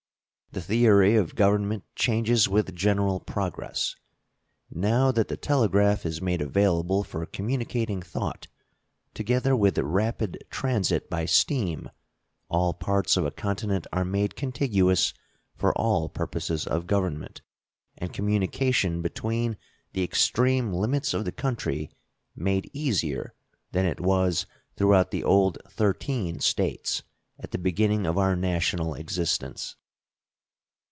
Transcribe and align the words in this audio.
The 0.53 0.59
theory 0.61 1.15
of 1.15 1.35
government 1.35 1.85
changes 1.95 2.49
with 2.49 2.75
general 2.75 3.21
progress. 3.21 3.95
Now 4.69 5.09
that 5.13 5.29
the 5.29 5.37
telegraph 5.37 6.05
is 6.05 6.21
made 6.21 6.41
available 6.41 7.05
for 7.05 7.25
communicating 7.25 8.01
thought, 8.01 8.47
together 9.13 9.55
with 9.55 9.77
rapid 9.77 10.43
transit 10.49 11.09
by 11.09 11.23
steam, 11.23 11.89
all 12.49 12.73
parts 12.73 13.15
of 13.15 13.25
a 13.25 13.31
continent 13.31 13.87
are 13.93 14.03
made 14.03 14.35
contiguous 14.35 15.13
for 15.55 15.73
all 15.77 16.09
purposes 16.09 16.67
of 16.67 16.85
government, 16.85 17.41
and 17.97 18.11
communication 18.11 19.01
between 19.01 19.55
the 19.93 20.03
extreme 20.03 20.73
limits 20.73 21.13
of 21.13 21.23
the 21.23 21.31
country 21.31 21.89
made 22.35 22.69
easier 22.73 23.33
than 23.71 23.85
it 23.85 24.01
was 24.01 24.45
throughout 24.75 25.11
the 25.11 25.23
old 25.23 25.59
thirteen 25.69 26.41
States 26.41 27.03
at 27.39 27.51
the 27.51 27.57
beginning 27.57 28.05
of 28.05 28.17
our 28.17 28.35
national 28.35 28.93
existence. 28.95 29.77